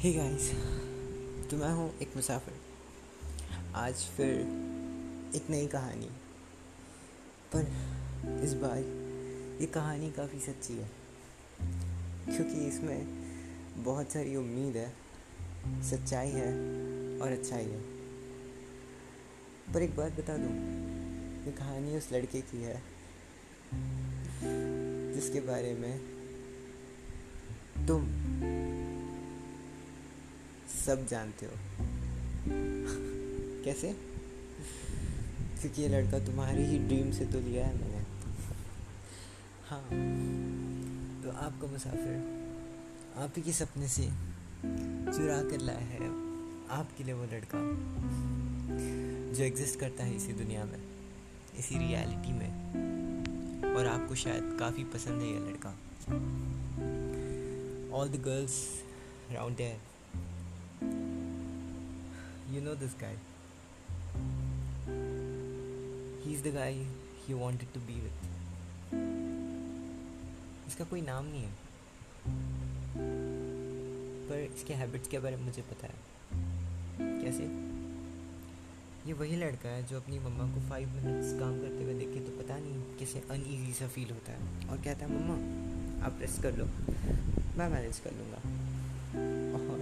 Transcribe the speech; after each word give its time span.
Hey 0.00 0.12
guys 0.12 0.48
तो 1.50 1.56
मैं 1.56 1.70
हूँ 1.70 1.88
एक 2.02 2.12
मुसाफिर। 2.16 2.54
आज 3.76 3.94
फिर 4.16 4.30
एक 5.36 5.50
नई 5.50 5.66
कहानी। 5.66 6.08
पर 7.54 8.40
इस 8.44 8.54
बार 8.54 8.78
ये 9.60 9.66
कहानी 9.66 10.10
काफ़ी 10.10 10.40
सच्ची 10.40 10.74
है, 10.74 10.88
क्योंकि 12.26 12.66
इसमें 12.68 13.84
बहुत 13.84 14.12
सारी 14.12 14.36
उम्मीद 14.36 14.76
है, 14.76 14.88
सच्चाई 15.90 16.30
है 16.30 16.48
और 17.20 17.32
अच्छाई 17.32 17.64
है। 17.64 17.80
पर 19.74 19.82
एक 19.82 19.96
बात 19.96 20.18
बता 20.20 20.36
दूँ, 20.36 20.54
ये 21.46 21.52
कहानी 21.52 21.96
उस 21.96 22.12
लड़के 22.12 22.40
की 22.40 22.62
है, 22.62 22.82
जिसके 25.14 25.40
बारे 25.46 25.74
में 25.74 25.98
तुम 27.86 28.08
सब 30.86 31.06
जानते 31.06 31.46
हो। 31.46 31.52
कैसे? 33.64 33.92
क्योंकि 35.60 35.82
ये 35.82 35.88
लड़का 35.88 36.18
तुम्हारी 36.18 36.62
ही 36.62 36.78
ड्रीम 36.78 37.10
से 37.12 37.24
तो 37.26 37.40
लिया 37.40 37.66
है 37.66 37.72
मैंने। 37.78 37.98
हाँ 39.68 39.82
तो 41.22 41.30
आपका 41.38 41.66
मुसाफिर, 41.66 42.14
आप 43.16 43.32
ही 43.36 43.42
के 43.42 43.52
सपने 43.52 43.88
से 43.88 44.06
चुरा 44.62 45.42
कर 45.42 45.60
लाया 45.60 45.84
है 45.90 46.08
आपके 46.70 47.04
लिए 47.04 47.14
वो 47.14 47.24
लड़का, 47.24 47.60
जो 49.34 49.44
एग्जिस्ट 49.44 49.78
करता 49.80 50.04
है 50.04 50.16
इसी 50.16 50.32
दुनिया 50.32 50.64
में, 50.64 50.80
इसी 51.58 51.78
रियलिटी 51.78 52.32
में। 52.32 53.74
और 53.74 53.86
आपको 53.86 54.14
शायद 54.14 54.56
काफ़ी 54.60 54.84
पसंद 54.84 55.22
है 55.22 55.28
ये 55.28 55.38
लड़का। 55.40 55.70
All 57.96 58.08
the 58.08 58.22
girls 58.24 58.58
round 59.32 59.56
there 59.56 59.78
You 62.60 62.68
know 62.68 62.80
this 62.80 62.94
guy. 62.94 63.12
He's 66.24 66.40
the 66.46 66.50
guy 66.52 66.72
you 67.28 67.36
wanted 67.42 67.68
to 67.74 67.80
be 67.82 67.94
with. 67.96 68.18
इसका 70.68 70.84
कोई 70.84 71.00
नाम 71.00 71.24
नहीं 71.24 71.42
है। 71.42 71.52
पर 74.28 74.54
इसके 74.56 74.74
हैबिट्स 74.74 75.08
के 75.08 75.18
बारे 75.18 75.36
में 75.36 75.44
मुझे 75.44 75.62
पता 75.62 75.86
है। 75.86 75.94
कैसे? 77.22 77.44
ये 79.06 79.12
वही 79.12 79.36
लड़का 79.36 79.68
है 79.68 79.82
जो 79.86 79.96
अपनी 79.96 80.18
मम्मा 80.18 80.54
को 80.54 80.60
फाइव 80.68 80.88
मिनट्स 80.88 81.40
काम 81.40 81.60
करते 81.60 81.84
हुए 81.84 81.94
देखे 81.94 82.20
तो 82.20 82.42
पता 82.42 82.58
नहीं 82.58 82.98
कैसे 82.98 83.22
अनईजी 83.30 83.72
सा 83.72 83.88
फील 83.88 84.10
होता 84.10 84.32
है। 84.32 84.68
और 84.68 84.76
कहता 84.76 85.06
है, 85.06 85.12
मम्मा, 85.12 85.34
आप 86.06 86.18
रेस्ट 86.20 86.42
कर 86.42 86.56
लो। 86.56 86.64
मैं 87.58 87.68
मैनेज 87.68 87.98
कर 87.98 88.10
लूँगा। 88.12 88.36
और 89.64 89.78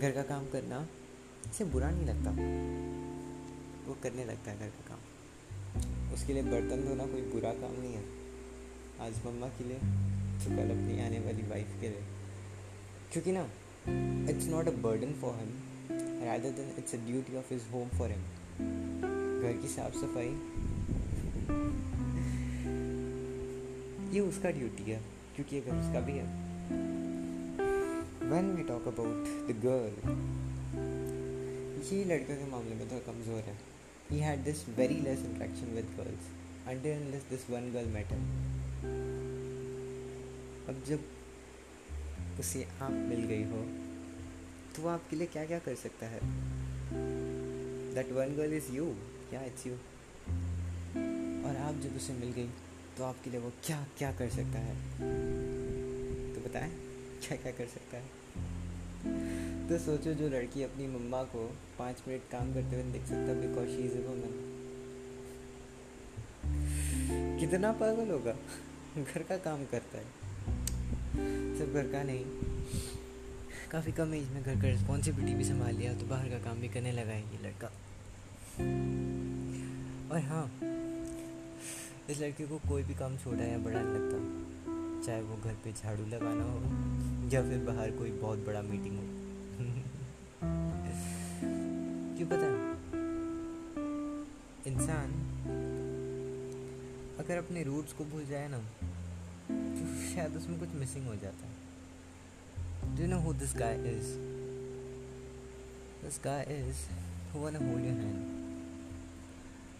घर 0.00 0.10
का 0.10 0.22
काम 0.22 0.50
करना 0.50 0.88
इसे 1.54 1.64
बुरा 1.64 1.88
नहीं 1.90 2.06
लगता। 2.06 2.30
वो 3.86 3.94
करने 4.02 4.24
लगता 4.24 4.50
है 4.50 4.58
घर 4.58 4.68
का 4.68 4.86
काम। 4.88 6.12
उसके 6.14 6.32
लिए 6.32 6.42
बर्तन 6.42 6.80
धोना 6.86 7.04
कोई 7.06 7.20
बुरा 7.32 7.52
काम 7.52 7.72
नहीं 7.72 7.92
है। 7.94 8.02
आज 9.00 9.20
मम्मा 9.26 9.48
के 9.58 9.64
लिए 9.64 9.78
तो 10.44 10.56
कल 10.56 10.70
अपनी 10.70 10.98
आने 11.00 11.20
वाली 11.20 11.46
वाइफ 11.50 11.76
के 11.80 11.88
लिए। 11.88 12.02
क्योंकि 13.12 13.32
ना 13.32 13.44
it's 14.30 14.48
not 14.48 14.68
a 14.68 14.72
burden 14.82 15.12
for 15.20 15.34
him 15.34 15.52
rather 16.24 16.56
than 16.58 16.74
it's 16.78 16.94
a 16.94 16.98
duty 17.06 17.36
of 17.36 17.52
his 17.54 17.62
home 17.72 17.88
for 17.98 18.10
him 18.10 18.22
घर 19.42 19.60
की 19.62 19.68
साफ़ 19.68 19.94
सफ़ाई। 19.94 20.30
ये 24.14 24.20
उसका 24.20 24.50
ड्यूटी 24.50 24.90
है, 24.90 25.00
क्योंकि 25.36 25.56
ये 25.56 25.62
घर 25.62 25.76
उसका 25.76 26.00
भी 26.00 26.18
है। 26.18 26.26
When 28.28 28.54
we 28.58 28.62
talk 28.68 28.84
about 28.90 29.34
the 29.48 29.60
girl 29.62 29.92
ये 31.92 32.04
लड़के 32.04 32.36
के 32.36 32.50
मामले 32.50 32.74
में 32.74 32.90
थोड़ा 32.90 33.12
कमज़ोर 33.12 33.40
है। 33.40 33.58
He 34.10 34.18
had 34.18 34.38
this 34.38 34.68
very 34.68 34.94
less 34.94 35.18
interaction 35.18 35.66
with 35.66 35.84
girls 35.84 36.28
unless 36.68 37.22
this 37.22 37.50
one 37.50 37.72
girl 37.72 37.86
met 37.86 38.06
अब 40.68 40.84
जब 40.88 41.00
उसे 42.40 42.66
आप 42.82 42.90
मिल 42.90 43.20
गई 43.20 43.42
हो 43.42 43.62
तो 44.76 44.82
वो 44.82 44.88
आपके 44.88 45.16
लिए 45.16 45.26
क्या 45.26 45.44
क्या 45.44 45.58
कर 45.58 45.74
सकता 45.74 46.06
है? 46.06 46.20
That 47.94 48.12
one 48.12 48.36
girl 48.36 48.52
is 48.52 48.72
you 48.72 48.94
क्या 49.30 49.42
इट्स 49.42 49.66
यू 49.66 49.72
और 51.48 51.56
आप 51.56 51.74
जब 51.74 51.96
उसे 51.96 52.12
मिल 52.12 52.32
गई 52.32 52.48
तो 52.98 53.04
आपके 53.04 53.30
लिए 53.30 53.40
वो 53.40 53.52
क्या 53.64 53.86
क्या 53.98 54.12
कर 54.12 54.28
सकता 54.28 54.58
है? 54.58 54.74
तो 56.34 56.40
बताएँ 56.40 56.72
क्या 57.26 57.36
क्या 57.36 57.52
कर 57.52 57.66
सकता 57.66 57.96
है? 57.96 58.23
तो 59.64 59.76
सोचो 59.78 60.12
जो 60.14 60.28
लड़की 60.28 60.62
अपनी 60.62 60.86
मम्मा 60.86 61.22
को 61.24 61.42
पाँच 61.78 62.02
मिनट 62.08 62.22
काम 62.32 62.52
करते 62.54 62.76
हुए 62.76 62.92
देख 62.92 63.02
सकता 63.02 63.34
बिकॉज़ 63.34 63.68
शी 63.68 63.82
इज़ 63.82 63.94
वुमन 63.98 64.32
कितना 67.40 67.70
पागल 67.72 68.10
होगा? 68.10 68.34
घर 68.96 69.22
का 69.22 69.36
काम 69.36 69.64
करता 69.64 69.98
है। 69.98 70.04
सिर्फ़ 71.58 71.72
घर 71.72 71.86
का 71.92 72.02
नहीं। 72.02 72.24
काफ़ी 73.70 73.92
कम 73.92 74.14
एज 74.14 74.28
में 74.30 74.42
घर 74.42 74.54
का 74.54 74.68
रिस्पॉन्सिबिलिटी 74.68 75.34
भी 75.34 75.44
संभाल 75.44 75.74
लिया 75.74 75.94
तो 75.94 76.06
बाहर 76.06 76.28
का 76.28 76.38
काम 76.38 76.60
भी 76.60 76.68
करने 76.68 76.92
लगा 76.92 77.12
है 77.12 77.22
ये 77.22 77.38
लड़का। 77.44 77.70
और 80.12 80.20
हाँ 80.20 80.46
इस 82.10 82.20
लड़के 82.20 82.46
को 82.46 82.58
कोई 82.68 82.82
भी 82.82 82.94
काम 82.94 83.16
छोटा 83.16 83.44
या 83.44 83.58
बड़ा 83.58 83.80
नहीं 83.80 83.94
लगता। 83.94 85.06
चाहे 85.06 85.22
वो 85.22 85.36
घर 85.36 85.54
पे 85.54 85.72
झाड़ू 85.72 86.06
लगाना 86.06 86.44
हो, 86.44 86.58
या 87.32 87.42
फिर 87.42 87.58
बाहर 87.66 87.90
कोई 87.90 88.10
बहुत 88.12 88.46
बड़ा 88.46 88.62
मीटिंग 88.62 88.96
हो। 88.98 89.13
क्यों 92.24 92.38
पता? 92.38 92.46
है 92.46 92.64
इंसान 94.72 95.10
अगर 97.18 97.36
अपने 97.36 97.62
रूट्स 97.62 97.92
को 97.92 98.04
भूल 98.04 98.24
जाए 98.24 98.48
ना 98.48 98.58
तो 99.48 100.14
शायद 100.14 100.36
उसमें 100.36 100.58
कुछ 100.60 100.68
मिसिंग 100.68 101.06
हो 101.06 101.14
जाता 101.14 101.46
है। 101.46 102.96
Do 102.96 103.06
know 103.06 103.18
who 103.20 103.32
this 103.32 103.54
guy 103.56 103.74
is 103.74 104.08
this 106.04 106.20
guy 106.24 106.42
is 106.42 106.76
who 107.32 107.40
want 107.40 107.56
hold 107.56 107.84
your 107.84 107.94
hand 107.94 108.22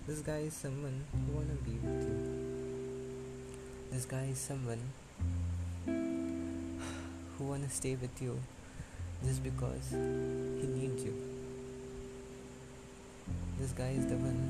this 0.06 0.26
guy 0.26 0.46
is 0.46 0.52
someone 0.52 1.02
who 1.14 1.38
want 1.38 1.46
be 1.46 1.72
with 1.72 2.02
you 2.02 2.16
this 3.92 4.06
guy 4.10 4.30
is 4.30 4.38
someone 4.38 4.90
who 7.38 7.44
want 7.44 7.68
stay 7.68 7.94
with 7.96 8.22
you 8.22 8.34
just 9.24 9.42
because 9.42 9.94
he 9.94 10.74
needs 10.74 11.06
you 11.06 11.33
This 13.64 13.72
guy 13.72 13.92
is 13.96 14.04
the 14.04 14.16
one 14.16 14.40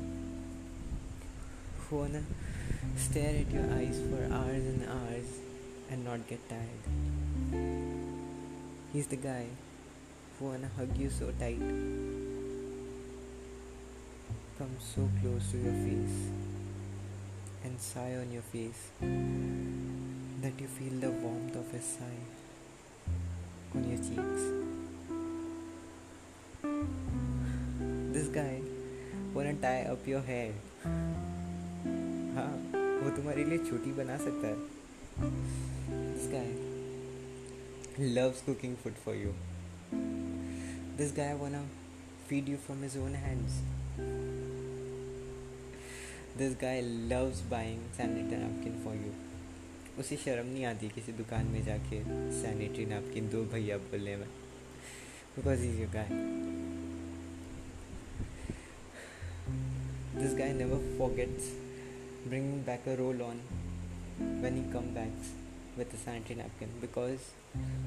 who 1.79 1.95
wanna 1.99 2.23
stare 2.97 3.35
at 3.43 3.49
your 3.49 3.63
eyes 3.71 4.01
for 4.09 4.27
hours 4.27 4.65
and 4.71 4.83
hours 4.89 5.29
and 5.89 6.03
not 6.03 6.27
get 6.27 6.41
tired. 6.49 6.83
He's 8.91 9.07
the 9.07 9.15
guy 9.15 9.45
who 10.37 10.47
wanna 10.47 10.69
hug 10.75 10.97
you 10.97 11.09
so 11.09 11.31
tight, 11.39 11.63
come 14.57 14.75
so 14.81 15.07
close 15.21 15.49
to 15.51 15.59
your 15.59 15.77
face, 15.87 16.19
and 17.63 17.79
sigh 17.79 18.15
on 18.15 18.33
your 18.33 18.43
face 18.51 18.91
that 18.99 20.59
you 20.59 20.67
feel 20.67 20.99
the 20.99 21.11
warmth 21.11 21.55
of 21.55 21.71
his 21.71 21.85
sigh 21.85 22.21
on 23.75 23.89
your 23.89 23.97
cheeks. 23.97 24.43
This 28.11 28.27
guy 28.27 28.74
opponent 29.35 29.61
tie 29.61 29.81
up 29.83 30.07
your 30.07 30.21
hand 30.21 30.85
हाँ 32.35 32.51
वो 33.01 33.09
तुम्हारे 33.15 33.43
लिए 33.43 33.57
छोटी 33.57 33.91
बना 33.93 34.17
सकता 34.17 34.47
है। 34.47 34.53
इसका 36.15 36.37
है 36.37 38.13
loves 38.13 38.41
cooking 38.41 38.75
food 38.75 38.93
for 38.93 39.15
you 39.15 39.33
this 40.97 41.11
guy 41.17 41.33
want 41.33 41.67
feed 42.29 42.49
you 42.49 42.57
from 42.57 42.83
his 42.83 42.97
own 42.97 43.15
hands 43.15 43.59
this 46.37 46.57
guy 46.61 46.81
loves 47.11 47.41
buying 47.51 47.85
sanitary 47.97 48.37
napkin 48.37 48.81
for 48.83 48.95
you 48.95 49.13
उसे 49.99 50.15
शर्म 50.15 50.47
नहीं 50.47 50.65
आती 50.65 50.89
किसी 50.89 51.11
दुकान 51.13 51.47
में 51.47 51.63
जाके 51.65 52.03
सैनिटरी 52.41 52.85
नैपकिन 52.85 53.29
दो 53.29 53.43
भैया 53.53 53.77
बोलने 53.77 54.15
में। 54.15 54.27
Because 55.35 55.65
is 55.65 55.81
you 55.81 55.87
guy 55.93 56.07
This 60.25 60.33
guy 60.33 60.51
never 60.53 60.77
forgets 60.97 61.51
bringing 62.25 62.61
back 62.63 62.87
a 62.87 62.95
roll 62.95 63.21
on 63.21 63.41
when 64.41 64.55
he 64.57 64.63
comes 64.73 64.89
back 64.95 65.11
with 65.77 65.93
a 65.93 65.97
sanitary 65.97 66.39
napkin 66.39 66.69
because 66.81 67.19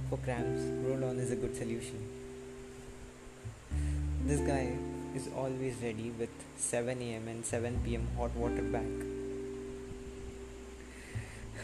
for 0.08 0.19
cramps, 0.19 0.62
roll 0.87 1.02
on 1.08 1.19
is 1.19 1.32
a 1.32 1.35
good 1.35 1.56
solution. 1.56 1.99
This 4.25 4.38
guy 4.38 4.70
is 5.17 5.29
always 5.37 5.82
ready 5.82 6.12
with 6.17 6.31
7 6.58 7.02
am 7.02 7.26
and 7.26 7.44
7 7.44 7.81
pm 7.85 8.06
hot 8.17 8.37
water 8.37 8.62
back 8.76 8.93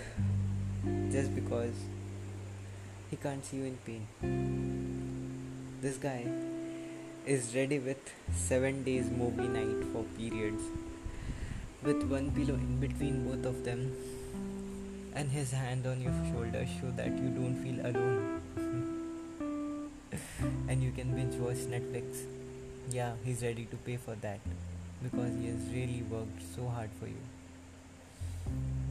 just 1.13 1.33
because 1.37 1.87
he 3.13 3.17
can't 3.29 3.45
see 3.45 3.59
you 3.59 3.65
in 3.71 3.79
pain. 3.87 4.09
this 5.83 5.99
guy 5.99 6.21
is 7.27 7.55
ready 7.55 7.79
with 7.79 8.11
7 8.37 8.85
days 8.85 9.07
movie 9.11 9.49
night 9.49 9.85
for 9.93 10.03
periods 10.17 10.65
with 11.83 12.03
one 12.11 12.31
pillow 12.39 12.57
in 12.65 12.79
between 12.81 13.25
both 13.27 13.47
of 13.51 13.65
them 13.65 13.81
and 15.15 15.31
his 15.31 15.53
hand 15.53 15.87
on 15.87 16.03
your 16.03 16.13
shoulder 16.27 16.67
so 16.81 16.91
that 16.99 17.17
you 17.23 17.31
don't 17.39 17.57
feel 17.63 17.81
alone 17.87 18.43
and 20.69 20.83
you 20.83 20.93
can 20.93 21.15
binge 21.15 21.37
watch 21.37 21.65
Netflix. 21.75 22.25
Yeah, 22.91 23.13
he's 23.25 23.43
ready 23.43 23.65
to 23.73 23.77
pay 23.89 23.97
for 23.97 24.17
that 24.17 24.41
because 25.03 25.35
he 25.41 25.47
has 25.47 25.67
really 25.73 26.03
worked 26.11 26.43
so 26.55 26.69
hard 26.69 26.91
for 27.01 27.07
you. 27.07 27.25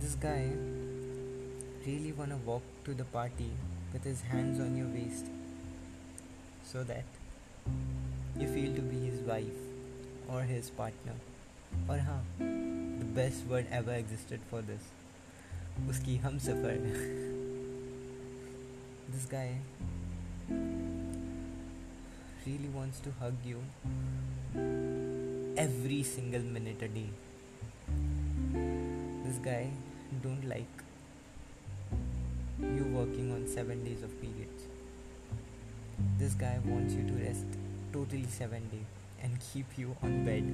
This 0.01 0.15
guy 0.15 0.49
really 1.85 2.13
wanna 2.13 2.37
walk 2.37 2.63
to 2.85 2.95
the 2.95 3.05
party 3.05 3.51
with 3.91 4.03
his 4.03 4.21
hands 4.21 4.59
on 4.59 4.75
your 4.75 4.87
waist 4.87 5.27
so 6.63 6.83
that 6.83 7.03
you 8.36 8.48
feel 8.54 8.74
to 8.74 8.82
be 8.82 8.98
his 9.06 9.20
wife 9.32 9.60
or 10.28 10.42
his 10.42 10.70
partner 10.70 11.16
or 11.88 11.98
हाँ 12.08 12.22
the 12.38 13.08
best 13.18 13.46
word 13.46 13.66
ever 13.80 13.94
existed 13.94 14.40
for 14.50 14.62
this 14.62 14.94
उसकी 15.88 16.16
हम 16.24 16.38
सफ़र 16.44 16.78
this 19.12 19.26
guy 19.26 19.48
really 22.46 22.70
wants 22.74 23.00
to 23.06 23.12
hug 23.20 23.46
you 23.50 23.60
every 25.64 26.02
single 26.02 26.44
minute 26.56 26.82
a 26.82 26.88
day 26.96 27.08
this 28.56 29.38
guy 29.46 29.62
don't 30.26 30.48
like 30.48 30.84
you 32.60 32.84
working 32.98 33.32
on 33.38 33.46
7 33.54 33.84
days 33.84 34.02
of 34.10 34.14
periods 34.20 34.68
this 36.24 36.36
guy 36.44 36.54
wants 36.66 36.94
you 37.00 37.06
to 37.08 37.16
rest 37.24 37.58
totally 37.93 38.25
7 38.25 38.69
days 38.73 38.89
and 39.21 39.39
keep 39.39 39.77
you 39.77 39.95
on 40.01 40.25
bed 40.25 40.45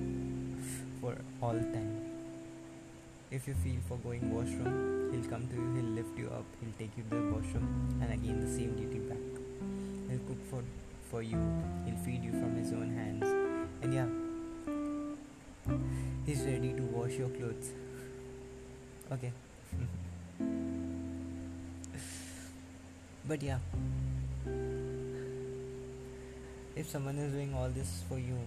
for 1.01 1.15
all 1.41 1.59
time. 1.75 1.91
If 3.31 3.47
you 3.47 3.53
feel 3.63 3.79
for 3.87 3.97
going 3.97 4.29
washroom 4.33 5.11
he'll 5.11 5.29
come 5.29 5.47
to 5.47 5.55
you 5.55 5.67
he'll 5.75 5.93
lift 5.99 6.17
you 6.17 6.27
up 6.39 6.45
he'll 6.61 6.77
take 6.77 6.97
you 6.97 7.03
to 7.09 7.15
the 7.15 7.27
washroom 7.35 7.67
and 8.01 8.13
again 8.13 8.41
the 8.45 8.51
same 8.55 8.75
duty 8.75 8.99
back. 8.99 9.25
He'll 10.09 10.25
cook 10.27 10.41
for 10.49 10.63
for 11.09 11.21
you 11.21 11.39
he'll 11.85 12.01
feed 12.07 12.23
you 12.23 12.31
from 12.31 12.55
his 12.55 12.73
own 12.73 12.91
hands. 13.01 13.27
And 13.81 13.93
yeah 13.93 14.09
he's 16.25 16.41
ready 16.41 16.73
to 16.73 16.83
wash 16.83 17.13
your 17.13 17.29
clothes. 17.29 17.71
Okay. 19.11 19.31
But 23.29 23.43
yeah 23.43 23.59
if 26.79 26.87
someone 26.87 27.17
is 27.17 27.33
doing 27.33 27.53
all 27.53 27.73
this 27.77 27.89
for 28.09 28.17
you 28.17 28.37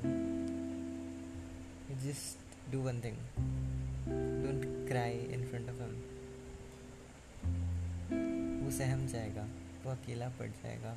you 1.89 1.97
just 2.05 2.39
do 2.73 2.81
one 2.81 3.01
thing. 3.01 3.17
Don't 4.45 4.63
cry 4.91 5.11
in 5.35 5.43
front 5.51 5.69
of 5.73 5.81
him. 5.83 5.93
वो 8.65 8.71
सहम 8.71 9.07
जाएगा, 9.07 9.49
वो 9.85 9.91
अकेला 9.91 10.29
पड़ 10.29 10.49
जाएगा। 10.49 10.97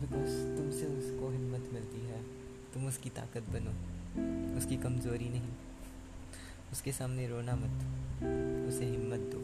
because 0.00 0.56
तुमसे 0.58 0.86
उसको 0.86 1.30
हिम्मत 1.30 1.70
मिलती 1.72 2.00
है, 2.00 2.22
तुम 2.74 2.86
उसकी 2.86 3.10
ताकत 3.10 3.42
बनो, 3.48 3.72
उसकी 4.58 4.76
कमज़ोरी 4.76 5.28
नहीं। 5.28 5.52
उसके 6.72 6.92
सामने 6.92 7.28
रोना 7.28 7.56
मत, 7.56 7.86
उसे 8.68 8.84
हिम्मत 8.84 9.20
दो। 9.34 9.40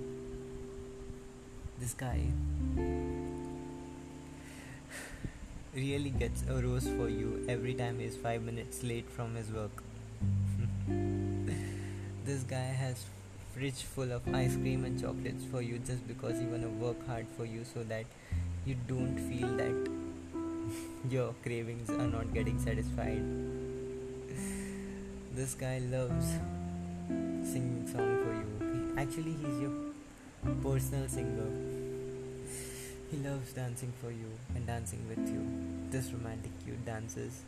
This 1.80 1.96
guy 2.00 2.20
really 5.74 6.10
gets 6.10 6.44
a 6.48 6.54
rose 6.54 6.86
for 6.86 7.08
you 7.08 7.44
every 7.48 7.74
time 7.74 7.98
he's 7.98 8.16
5 8.16 8.42
minutes 8.42 8.82
late 8.82 9.10
from 9.10 9.34
his 9.34 9.50
work. 9.50 9.82
This 12.24 12.42
guy 12.42 12.68
has 12.82 13.04
fridge 13.54 13.82
full 13.94 14.12
of 14.12 14.28
ice 14.34 14.56
cream 14.56 14.84
and 14.84 15.00
chocolates 15.00 15.44
for 15.50 15.60
you 15.62 15.78
just 15.78 16.06
because 16.08 16.38
he 16.38 16.46
wanna 16.46 16.68
work 16.84 17.06
hard 17.06 17.26
for 17.36 17.44
you 17.44 17.64
so 17.64 17.82
that 17.84 18.06
you 18.64 18.76
don't 18.88 19.18
feel 19.18 19.48
that 19.56 19.90
your 21.10 21.34
cravings 21.42 21.90
are 21.90 22.06
not 22.06 22.32
getting 22.32 22.58
satisfied. 22.58 23.22
This 25.34 25.54
guy 25.54 25.78
loves 25.90 26.26
singing 27.52 27.86
song 27.92 28.16
for 28.24 28.32
you. 28.40 28.48
He, 28.72 29.02
actually 29.02 29.32
he's 29.32 29.60
your 29.60 29.74
personal 30.62 31.08
singer 31.08 31.73
he 33.10 33.16
loves 33.18 33.52
dancing 33.52 33.92
for 34.00 34.10
you 34.10 34.30
and 34.54 34.66
dancing 34.66 35.06
with 35.08 35.28
you. 35.28 35.46
This 35.90 36.12
romantic 36.12 36.52
cute 36.64 36.84
dances. 36.84 37.42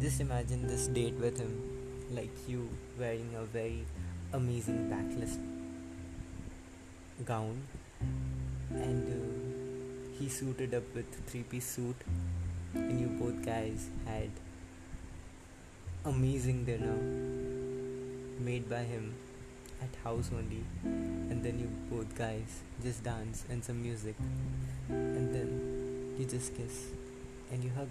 Just 0.00 0.20
imagine 0.20 0.66
this 0.66 0.86
date 0.86 1.14
with 1.14 1.38
him 1.38 1.52
like 2.10 2.30
you 2.48 2.68
wearing 2.98 3.34
a 3.36 3.44
very 3.44 3.84
amazing 4.32 4.88
backless 4.90 5.38
gown 7.24 7.62
and 8.70 9.08
uh, 9.08 10.18
he 10.18 10.28
suited 10.28 10.74
up 10.74 10.82
with 10.94 11.06
three 11.26 11.42
piece 11.44 11.66
suit 11.66 11.96
and 12.74 13.00
you 13.00 13.06
both 13.06 13.44
guys 13.44 13.88
had 14.06 14.30
amazing 16.04 16.64
dinner 16.64 16.96
made 18.40 18.68
by 18.68 18.82
him 18.82 19.14
at 19.84 19.94
house 20.02 20.30
only. 20.32 20.64
And 20.82 21.42
then 21.42 21.58
you 21.58 21.70
both 21.90 22.16
guys 22.16 22.62
just 22.82 23.04
dance 23.04 23.44
and 23.50 23.64
some 23.64 23.82
music. 23.82 24.14
And 24.88 25.34
then 25.34 26.14
you 26.18 26.24
just 26.24 26.56
kiss 26.56 26.86
and 27.52 27.62
you 27.62 27.70
hug. 27.76 27.88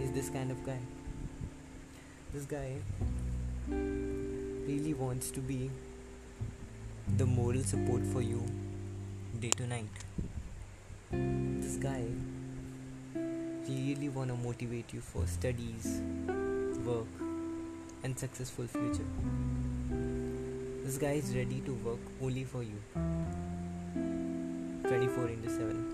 He's 0.00 0.12
this 0.12 0.30
kind 0.30 0.50
of 0.50 0.64
guy. 0.64 0.78
This 2.32 2.44
guy 2.44 2.76
really 3.68 4.94
wants 4.94 5.30
to 5.30 5.40
be 5.40 5.70
the 7.16 7.26
moral 7.26 7.62
support 7.62 8.02
for 8.06 8.22
you 8.22 8.42
day 9.40 9.50
to 9.50 9.66
night. 9.66 10.04
This 11.10 11.76
guy 11.76 12.04
really 13.68 14.08
want 14.08 14.30
to 14.30 14.36
motivate 14.36 14.92
you 14.92 15.00
for 15.00 15.26
studies 15.26 16.00
work 16.84 17.06
and 18.02 18.18
successful 18.18 18.66
future 18.66 19.67
this 20.87 20.97
guy 20.97 21.13
is 21.23 21.35
ready 21.35 21.61
to 21.61 21.73
work 21.89 21.99
only 22.21 22.43
for 22.43 22.63
you 22.63 22.79
24 24.87 25.27
into 25.29 25.49
7 25.49 25.93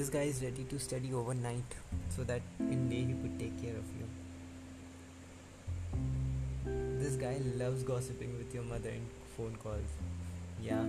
this 0.00 0.08
guy 0.08 0.20
is 0.32 0.42
ready 0.42 0.64
to 0.64 0.78
study 0.78 1.12
overnight 1.12 1.74
so 2.08 2.24
that 2.24 2.40
in 2.58 2.88
day 2.88 3.00
he 3.08 3.14
could 3.22 3.38
take 3.38 3.56
care 3.62 3.76
of 3.76 3.84
you. 3.98 4.06
This 7.02 7.16
guy 7.16 7.38
loves 7.58 7.82
gossiping 7.82 8.38
with 8.38 8.54
your 8.54 8.62
mother 8.64 8.88
in 8.88 9.04
phone 9.36 9.56
calls. 9.62 9.92
Yeah. 10.62 10.86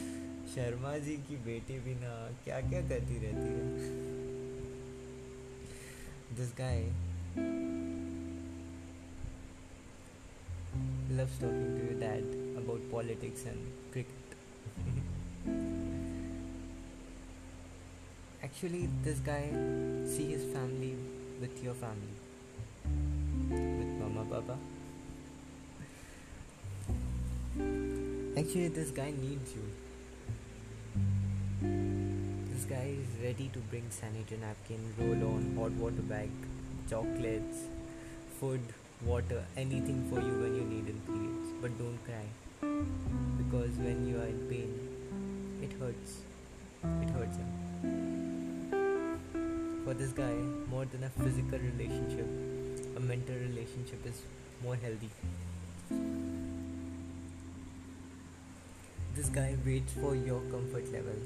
Sharma 0.49 0.97
ji 1.05 1.15
की 1.25 1.35
बेटी 1.45 1.77
भी 1.85 1.93
ना 1.95 2.11
क्या 2.43 2.59
क्या 2.69 2.81
करती 2.89 3.17
रहती 3.23 3.49
है 3.55 3.65
this 6.37 6.53
guy 6.59 6.79
loves 11.10 11.38
talking 11.38 11.76
to 11.78 11.84
your 11.84 12.00
dad 12.00 12.24
about 12.56 12.80
politics 12.90 13.44
and 13.46 13.58
cricket. 13.92 14.10
Actually, 18.42 18.88
this 19.02 19.18
guy 19.18 19.48
see 20.06 20.32
his 20.32 20.44
family 20.52 20.96
with 21.40 21.62
your 21.62 21.74
family, 21.74 22.14
with 23.50 23.92
mama, 24.00 24.24
papa. 24.30 24.56
Actually, 28.36 28.68
this 28.68 28.90
guy 28.90 29.12
needs 29.12 29.54
you. 29.54 29.64
This 32.52 32.64
guy 32.64 32.94
is 33.00 33.22
ready 33.22 33.50
to 33.52 33.58
bring 33.70 33.84
sanitary 33.90 34.40
napkin, 34.40 34.80
roll 34.98 35.34
on, 35.34 35.54
hot 35.56 35.72
water 35.72 36.02
bag, 36.02 36.30
chocolates, 36.88 37.58
food, 38.40 38.60
water, 39.06 39.44
anything 39.56 40.08
for 40.10 40.20
you 40.20 40.34
when 40.42 40.54
you 40.56 40.62
need 40.62 40.88
in 40.88 40.98
periods. 41.06 41.52
But 41.60 41.78
don't 41.78 41.98
cry 42.04 42.26
because 43.38 43.70
when 43.76 44.06
you 44.08 44.16
are 44.20 44.26
in 44.26 44.46
pain, 44.48 44.72
it 45.62 45.72
hurts. 45.78 46.18
It 47.02 47.10
hurts 47.10 47.36
him. 47.36 47.50
For 49.84 49.94
this 49.94 50.12
guy, 50.12 50.34
more 50.70 50.86
than 50.86 51.04
a 51.04 51.10
physical 51.10 51.58
relationship, 51.58 52.26
a 52.96 53.00
mental 53.00 53.34
relationship 53.36 54.06
is 54.06 54.22
more 54.62 54.76
healthy. 54.76 55.10
This 59.14 59.28
guy 59.28 59.56
waits 59.64 59.92
for 59.92 60.14
your 60.16 60.40
comfort 60.50 60.90
level 60.92 61.16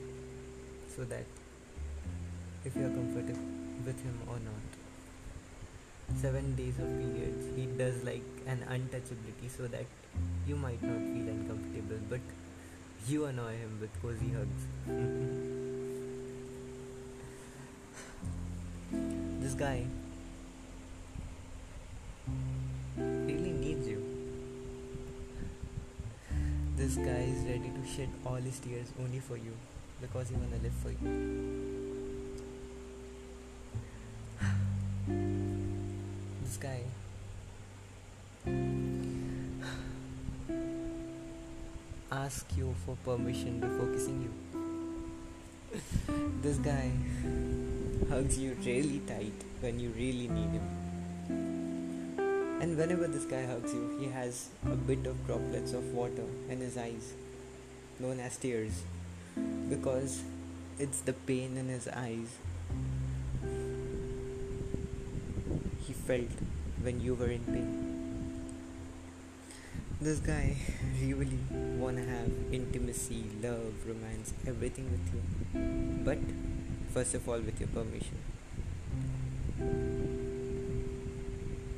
so 0.95 1.05
that 1.05 1.25
if 2.65 2.77
you 2.77 2.85
are 2.85 2.91
comfortable 2.91 3.41
with 3.87 4.03
him 4.03 4.19
or 4.27 4.39
not 4.41 4.68
seven 6.17 6.55
days 6.57 6.79
of 6.79 6.89
periods 6.99 7.47
he 7.57 7.67
does 7.77 8.03
like 8.05 8.25
an 8.47 8.65
untouchability 8.71 9.51
so 9.55 9.67
that 9.69 9.85
you 10.47 10.57
might 10.57 10.83
not 10.83 10.99
feel 10.99 11.29
uncomfortable 11.29 12.01
but 12.09 12.21
you 13.07 13.25
annoy 13.25 13.53
him 13.53 13.79
with 13.81 13.91
cozy 14.03 14.31
hugs. 14.31 14.67
This 19.41 19.55
guy 19.55 19.87
really 22.99 23.53
needs 23.53 23.89
you. 23.89 24.05
This 26.77 26.97
guy 26.97 27.33
is 27.33 27.45
ready 27.47 27.71
to 27.71 27.89
shed 27.97 28.09
all 28.27 28.35
his 28.35 28.59
tears 28.59 28.93
only 29.01 29.21
for 29.21 29.37
you 29.37 29.57
because 30.03 30.29
he 30.29 30.35
wanna 30.35 30.57
live 30.63 30.75
for 30.83 30.91
you. 30.91 31.88
Ask 42.29 42.55
you 42.59 42.75
for 42.85 42.95
permission 43.05 43.59
before 43.59 43.87
kissing 43.91 44.21
you. 44.25 44.33
this 46.43 46.59
guy 46.59 46.91
hugs 48.11 48.39
you 48.39 48.55
really 48.67 49.01
tight 49.07 49.47
when 49.63 49.81
you 49.81 49.89
really 49.97 50.29
need 50.29 50.51
him. 50.59 50.67
And 52.61 52.77
whenever 52.77 53.09
this 53.09 53.25
guy 53.25 53.47
hugs 53.47 53.73
you, 53.73 53.97
he 53.99 54.11
has 54.19 54.51
a 54.67 54.77
bit 54.91 55.07
of 55.07 55.27
droplets 55.27 55.73
of 55.73 55.95
water 55.95 56.29
in 56.51 56.61
his 56.61 56.77
eyes, 56.77 57.15
known 57.99 58.21
as 58.21 58.37
tears, 58.37 58.83
because 59.71 60.23
it's 60.79 61.01
the 61.01 61.15
pain 61.15 61.57
in 61.57 61.69
his 61.69 61.89
eyes 61.89 62.37
he 65.87 65.95
felt 65.95 66.43
when 66.83 67.01
you 67.01 67.15
were 67.15 67.31
in 67.31 67.45
pain. 67.55 67.88
This 70.01 70.21
guy 70.21 70.55
really 71.03 71.41
wanna 71.77 72.05
have 72.05 72.31
intimacy, 72.53 73.25
love, 73.43 73.75
romance, 73.85 74.33
everything 74.47 74.89
with 74.93 75.13
you. 75.13 76.05
But 76.05 76.19
first 76.95 77.15
of 77.15 77.29
all 77.29 77.41
with 77.41 77.59
your 77.59 77.69
permission. 77.71 78.17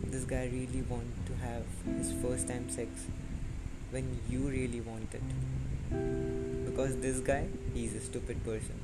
This 0.04 0.24
guy 0.24 0.50
really 0.52 0.82
want 0.82 1.08
to 1.28 1.34
have 1.36 1.64
his 1.96 2.12
first 2.20 2.46
time 2.46 2.68
sex 2.68 2.90
when 3.90 4.20
you 4.28 4.40
really 4.40 4.82
want 4.82 5.14
it. 5.14 6.66
Because 6.66 6.96
this 6.96 7.20
guy, 7.20 7.46
he's 7.72 7.94
a 7.94 8.00
stupid 8.00 8.44
person. 8.44 8.76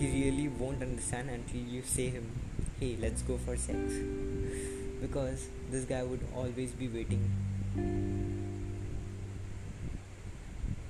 He 0.00 0.24
really 0.24 0.48
won't 0.48 0.82
understand 0.82 1.30
until 1.30 1.60
you 1.60 1.82
say 1.82 2.08
him, 2.08 2.26
hey, 2.80 2.96
let's 3.00 3.22
go 3.22 3.38
for 3.38 3.56
sex. 3.56 3.78
Because 5.00 5.48
this 5.70 5.84
guy 5.84 6.02
would 6.02 6.26
always 6.34 6.70
be 6.72 6.88
waiting 6.88 7.43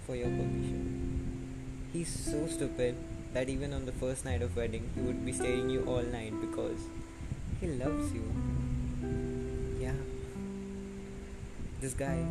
for 0.06 0.14
your 0.14 0.28
permission. 0.28 1.88
He's 1.92 2.08
so 2.08 2.46
stupid 2.46 2.96
that 3.32 3.48
even 3.48 3.72
on 3.72 3.86
the 3.86 3.92
first 3.92 4.24
night 4.24 4.42
of 4.42 4.56
wedding, 4.56 4.90
he 4.94 5.00
would 5.00 5.24
be 5.24 5.32
staring 5.32 5.70
you 5.70 5.84
all 5.86 6.02
night 6.02 6.32
because 6.40 6.78
he 7.60 7.68
loves 7.68 8.12
you. 8.12 8.22
Yeah. 9.80 9.94
This 11.80 11.94
guy 11.94 12.24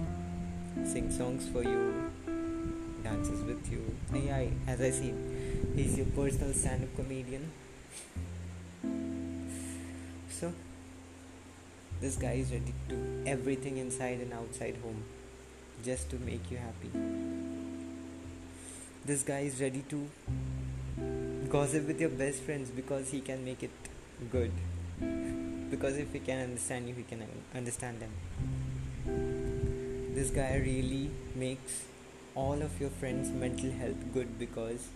sings 0.86 1.18
songs 1.18 1.48
for 1.50 1.64
you, 1.64 2.12
dances 3.04 3.44
with 3.44 3.72
you. 3.72 3.84
And 4.12 4.24
yeah, 4.26 4.46
as 4.68 4.82
I 4.82 4.92
see, 4.92 5.14
he's 5.76 5.98
your 5.98 6.08
personal 6.08 6.54
stand-up 6.54 6.96
comedian. 6.96 7.52
So, 10.30 10.54
this 12.04 12.16
guy 12.18 12.34
is 12.34 12.52
ready 12.52 12.74
to 12.90 12.96
do 12.96 13.02
everything 13.26 13.78
inside 13.78 14.20
and 14.20 14.34
outside 14.34 14.76
home 14.84 15.04
just 15.86 16.10
to 16.10 16.18
make 16.30 16.52
you 16.52 16.58
happy. 16.58 16.90
This 19.06 19.24
guy 19.24 19.40
is 19.52 19.62
ready 19.62 19.84
to 19.94 20.10
gossip 21.48 21.88
with 21.88 22.02
your 22.02 22.10
best 22.10 22.42
friends 22.42 22.72
because 22.72 23.10
he 23.10 23.22
can 23.22 23.46
make 23.46 23.64
it 23.64 23.72
good. 24.30 24.52
Because 25.74 25.98
if 25.98 26.12
he 26.14 26.20
can 26.20 26.42
understand 26.42 26.90
you, 26.90 26.94
he 26.94 27.04
can 27.04 27.24
understand 27.56 28.02
them. 28.02 28.12
This 30.14 30.30
guy 30.30 30.58
really 30.58 31.10
makes 31.36 31.86
all 32.36 32.62
of 32.62 32.80
your 32.82 32.92
friends' 33.00 33.32
mental 33.46 33.72
health 33.72 34.04
good 34.14 34.38
because 34.38 34.90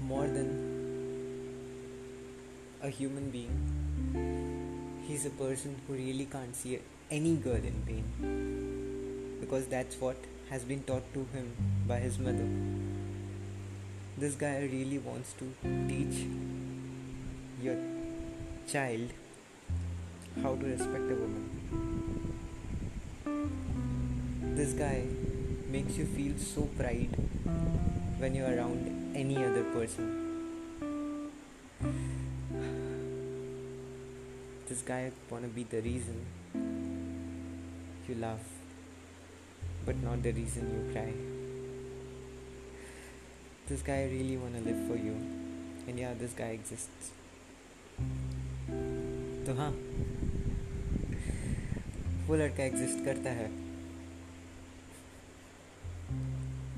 more 0.00 0.26
than 0.26 0.48
a 2.82 2.88
human 2.88 3.30
being, 3.30 4.51
he's 5.06 5.26
a 5.26 5.30
person 5.30 5.80
who 5.86 5.94
really 5.94 6.26
can't 6.26 6.54
see 6.54 6.78
any 7.10 7.36
girl 7.36 7.62
in 7.70 7.82
pain 7.86 9.38
because 9.40 9.66
that's 9.66 10.00
what 10.00 10.16
has 10.50 10.64
been 10.64 10.82
taught 10.84 11.02
to 11.14 11.26
him 11.32 11.52
by 11.86 11.98
his 11.98 12.18
mother. 12.18 12.46
This 14.16 14.34
guy 14.34 14.60
really 14.60 14.98
wants 14.98 15.34
to 15.34 15.52
teach 15.88 16.26
your 17.62 17.76
child 18.68 19.10
how 20.42 20.54
to 20.54 20.66
respect 20.66 21.10
a 21.10 21.16
woman. 21.22 21.50
This 24.54 24.72
guy 24.72 25.04
makes 25.68 25.96
you 25.96 26.06
feel 26.06 26.38
so 26.38 26.62
pride 26.78 27.16
when 28.18 28.34
you're 28.34 28.54
around 28.56 29.14
any 29.16 29.36
other 29.36 29.64
person. 29.64 30.21
This 34.71 34.81
guy 34.81 35.11
wanna 35.31 35.47
be 35.47 35.63
the 35.63 35.81
reason 35.81 36.25
you 38.07 38.15
laugh 38.15 38.53
but 39.85 39.95
not 40.03 40.21
the 40.21 40.31
reason 40.31 40.69
you 40.75 40.93
cry. 40.93 41.11
This 43.67 43.81
guy 43.81 44.03
really 44.11 44.35
wanna 44.37 44.59
live 44.59 44.81
for 44.87 44.97
you, 44.97 45.15
and 45.87 45.97
yeah, 45.97 46.13
this 46.13 46.33
guy 46.33 46.49
exists. 46.57 47.13
तो 49.47 49.53
हाँ 49.57 49.69
वो 52.27 52.35
लड़का 52.35 52.63
exist 52.63 53.03
करता 53.05 53.29
है 53.39 53.49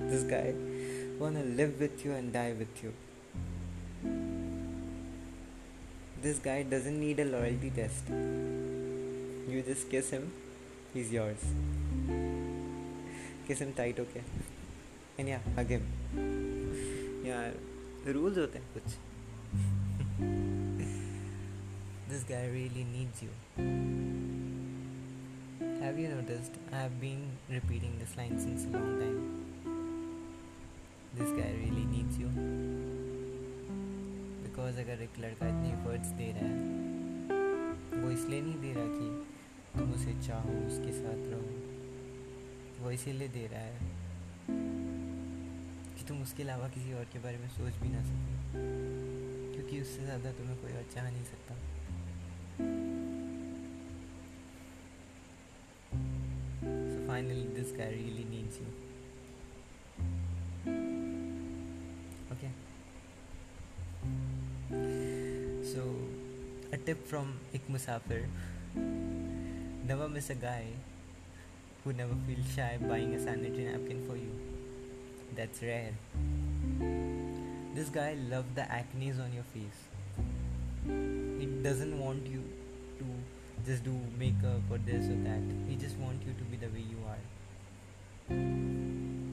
this 0.09 0.23
guy 0.31 0.53
wanna 1.21 1.43
live 1.59 1.79
with 1.83 2.05
you 2.05 2.11
and 2.17 2.31
die 2.33 2.51
with 2.59 2.83
you. 2.83 2.91
This 6.24 6.38
guy 6.38 6.62
doesn't 6.62 6.98
need 6.98 7.20
a 7.20 7.24
loyalty 7.26 7.68
test. 7.68 8.08
You 8.08 9.62
just 9.66 9.90
kiss 9.90 10.08
him, 10.08 10.32
he's 10.94 11.12
yours. 11.12 11.42
kiss 13.46 13.58
him 13.58 13.74
tight 13.74 13.98
okay? 14.04 14.22
And 15.18 15.28
yeah 15.28 15.42
hug 15.56 15.74
yeah 17.26 17.50
rules 18.06 18.38
kuch 18.76 18.94
this 22.14 22.24
guy 22.32 22.40
really 22.56 22.86
needs 22.94 23.22
you. 23.26 23.32
Have 25.84 25.98
you 26.04 26.08
noticed? 26.14 26.58
I 26.72 26.80
have 26.86 26.98
been 27.04 27.22
repeating 27.50 27.98
this 27.98 28.16
line 28.22 28.40
since 28.46 28.64
a 28.64 28.72
long 28.78 28.90
time. 29.04 29.20
This 31.20 31.30
guy 31.42 31.52
really 31.66 31.86
needs 31.98 32.18
you 32.24 32.83
because 34.54 34.76
अगर 34.80 35.00
एक 35.02 35.18
लड़का 35.20 35.46
इतने 35.48 35.68
efforts 35.68 36.08
they 36.18 36.26
रहा 36.34 36.48
है, 36.48 38.02
वो 38.02 38.10
इसलिए 38.10 38.42
नहीं 38.42 38.60
दे 38.60 38.72
रहा 38.74 38.84
कि 38.90 39.78
तुम 39.78 39.92
उसे 39.92 40.12
चाहो, 40.26 40.52
उसके 40.66 40.92
साथ 40.98 41.24
रहो 41.30 42.84
वो 42.84 42.90
इसीलिए 42.90 43.28
दे 43.36 43.42
रहा 43.52 43.62
है 43.62 43.78
कि 45.96 46.04
तुम 46.08 46.22
उसके 46.22 46.42
अलावा 46.42 46.68
किसी 46.76 46.92
और 47.00 47.04
के 47.12 47.18
बारे 47.26 47.38
में 47.38 47.48
सोच 47.56 47.82
भी 47.82 47.88
ना 47.94 48.02
सको, 48.04 48.36
क्योंकि 49.54 49.80
उससे 49.80 50.04
ज़्यादा 50.04 50.32
तुम्हें 50.38 50.56
कोई 50.62 50.72
और 50.72 50.86
चाह 50.94 51.10
नहीं 51.10 51.24
सकता 51.34 51.54
So 56.94 56.98
finally, 57.08 57.48
this 57.58 57.70
guy 57.72 57.90
really 58.00 58.26
needs 58.30 58.56
you. 58.62 58.70
Tip 66.84 67.06
from 67.08 67.40
Ik 67.52 67.62
Musafir. 67.72 68.28
Never 69.88 70.08
miss 70.08 70.28
a 70.28 70.34
guy 70.34 70.64
who 71.82 71.92
never 71.92 72.12
feels 72.26 72.44
shy 72.54 72.76
buying 72.80 73.14
a 73.14 73.20
sanitary 73.20 73.72
napkin 73.72 74.04
for 74.06 74.16
you. 74.16 74.32
That's 75.34 75.62
rare. 75.62 75.96
This 77.74 77.88
guy 77.88 78.16
loves 78.28 78.52
the 78.54 78.70
acne 78.70 79.12
on 79.12 79.32
your 79.32 79.48
face. 79.56 79.80
It 81.40 81.62
doesn't 81.62 81.98
want 81.98 82.26
you 82.26 82.44
to 83.00 83.06
just 83.64 83.84
do 83.84 83.96
makeup 84.18 84.60
or 84.70 84.78
this 84.78 85.08
or 85.08 85.16
that. 85.24 85.44
He 85.68 85.76
just 85.76 85.96
wants 85.96 86.24
you 86.26 86.34
to 86.36 86.44
be 86.52 86.56
the 86.60 86.68
way 86.68 86.84
you 86.84 87.00
are. 87.08 87.24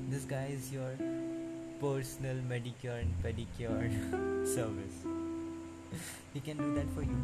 This 0.09 0.23
guy 0.23 0.55
is 0.55 0.71
your 0.71 0.95
personal 1.81 2.37
manicure 2.47 3.03
and 3.03 3.11
pedicure 3.23 3.91
service 4.55 5.20
he 6.33 6.39
can 6.39 6.57
do 6.57 6.73
that 6.75 6.89
for 6.95 7.01
you. 7.01 7.17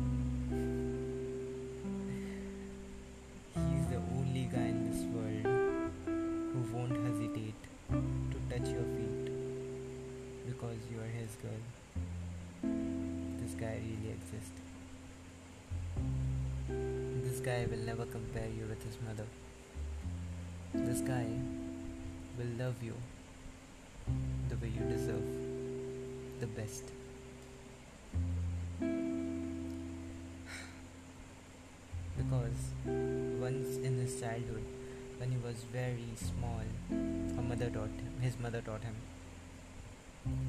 He's 3.56 3.88
the 3.88 4.02
only 4.18 4.50
guy 4.52 4.68
in 4.74 4.90
this 4.90 5.02
world 5.16 5.46
who 6.06 6.60
won't 6.76 6.98
hesitate 7.08 7.56
to 7.90 8.38
touch 8.50 8.70
your 8.70 8.84
feet 8.96 9.32
because 10.46 10.78
you 10.92 11.00
are 11.00 11.12
his 11.22 11.36
girl. 11.42 11.64
This 13.42 13.54
guy 13.54 13.80
really 13.88 14.12
exists. 14.12 14.62
This 17.24 17.40
guy 17.40 17.66
will 17.70 17.86
never 17.86 18.06
compare 18.06 18.48
you 18.48 18.66
with 18.68 18.84
his 18.84 18.98
mother. 19.08 19.28
This 20.74 21.02
guy 21.02 21.28
will 22.38 22.66
love 22.66 22.84
you 22.84 22.94
the 24.50 24.58
way 24.58 24.72
you 24.76 24.84
deserve 24.90 25.26
the 26.40 26.48
best. 26.48 26.97
Childhood, 34.38 34.64
when 35.18 35.32
he 35.32 35.38
was 35.38 35.56
very 35.74 36.08
small, 36.16 36.62
mother 37.42 37.70
taught 37.70 37.90
him, 37.90 38.14
his 38.22 38.38
mother 38.40 38.62
taught 38.62 38.84
him, 38.84 38.96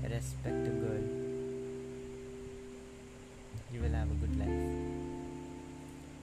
respect 0.02 0.66
a 0.66 0.71
girl. 0.71 1.04
You 3.73 3.80
will 3.80 3.92
have 3.92 4.11
a 4.11 4.14
good 4.14 4.38
life. 4.38 4.49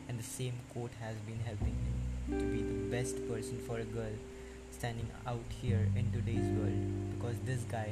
And 0.08 0.20
the 0.20 0.24
same 0.24 0.54
quote 0.74 0.92
has 1.02 1.16
been 1.28 1.40
helping 1.46 1.76
him 1.86 2.40
to 2.40 2.46
be 2.46 2.62
the 2.62 2.96
best 2.96 3.28
person 3.28 3.58
for 3.66 3.80
a 3.80 3.84
girl 3.84 4.14
standing 4.72 5.08
out 5.26 5.46
here 5.62 5.88
in 5.96 6.12
today's 6.12 6.46
world 6.58 7.18
because 7.18 7.38
this 7.46 7.62
guy 7.72 7.90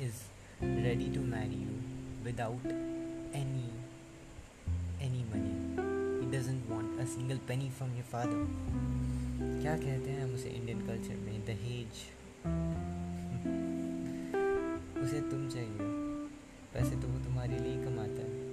is 0.00 0.24
ready 0.60 1.08
to 1.08 1.20
marry 1.20 1.58
you 1.66 1.82
without 2.24 2.60
any 3.32 3.70
doesn't 6.34 6.50
want 6.50 6.82
a 6.82 6.88
single 6.88 7.22
penny 7.22 7.50
from 7.50 7.70
your 7.70 7.84
father. 7.84 8.46
क्या 9.62 9.76
कहते 9.76 10.10
हैं 10.10 10.24
हम 10.24 10.34
उसे 10.34 10.48
Indian 10.48 10.86
culture 10.86 11.14
में? 11.14 11.46
दहेज 11.46 11.86
उसे 14.98 15.20
तुम 15.20 15.48
चाहिए। 15.48 15.78
पैसे 16.74 17.02
तो 17.02 17.08
वो 17.08 17.24
तुम्हारे 17.24 17.58
लिए 17.58 17.84
कमाता 17.84 18.12
है। 18.12 18.44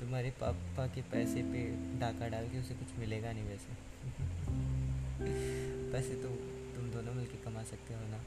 तुम्हारे 0.00 0.30
पापा 0.30 0.86
के 0.86 1.02
पैसे 1.02 1.42
पे 1.42 1.76
डाका 1.98 2.28
डाल 2.28 2.48
के 2.48 2.58
उसे 2.58 2.74
कुछ 2.74 2.98
मिलेगा 2.98 3.32
नहीं 3.32 3.44
वैसे। 3.44 3.72
पैसे 5.92 6.14
तो 6.14 6.28
तुम 6.76 6.90
दोनों 6.90 7.14
मिलके 7.14 7.44
कमा 7.44 7.62
सकते 7.62 7.94
हो 7.94 8.00
ना? 8.00 8.20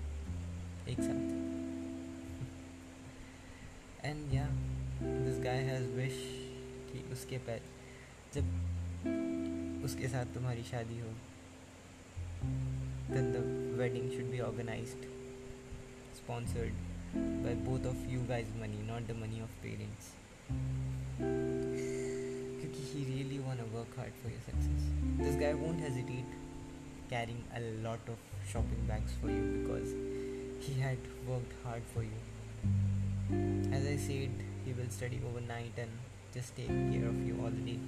एक 0.89 1.01
साथ। 1.01 1.49
एंड 4.05 4.33
या 4.33 4.49
दिस 5.03 5.43
गाय 5.43 5.57
हैज़ 5.57 5.89
विश 5.89 6.49
थी 6.89 7.03
उसके 7.12 7.38
पैर 7.48 7.62
जब 8.34 9.84
उसके 9.86 10.08
साथ 10.08 10.34
तुम्हारी 10.34 10.63
शादी 10.63 11.00
हो 11.00 11.13
then 13.12 13.31
the 13.34 13.43
wedding 13.79 14.10
should 14.12 14.31
be 14.31 14.39
organise 14.41 14.96
sponsored 16.17 16.88
by 17.43 17.55
both 17.65 17.86
of 17.88 18.10
you 18.10 18.25
guys 18.27 18.50
money 18.58 18.81
not 18.88 19.08
the 19.08 19.15
money 19.22 19.41
of 19.41 19.55
parents 19.63 20.12
क्योंकि 22.60 22.84
he 22.91 23.05
really 23.05 23.39
want 23.39 23.62
a 23.62 23.65
work 23.75 23.98
hard 24.00 24.13
for 24.24 24.31
your 24.31 24.41
success 24.41 24.84
this 25.22 25.39
guy 25.39 25.53
won't 25.63 25.81
hesitate 25.81 26.38
carrying 27.10 27.39
a 27.51 27.60
lot 27.84 28.10
of 28.10 28.27
shopping 28.51 28.88
bags 28.89 29.17
for 29.22 29.31
you 29.31 29.41
because 29.48 29.96
he 30.67 30.79
had 30.81 31.10
work 31.25 31.58
hard 31.63 31.84
for 31.93 32.03
you 32.03 32.12
as 33.77 33.88
I 33.88 33.98
said 34.08 34.46
he 34.65 34.74
will 34.74 34.89
study 34.91 35.24
over 35.24 35.41
night 35.48 35.79
and 35.79 35.98
just 36.33 36.55
take 36.55 36.67
care 36.67 37.07
of 37.07 37.25
you 37.25 37.39
all 37.41 37.50
the 37.50 37.63
day. 37.71 37.79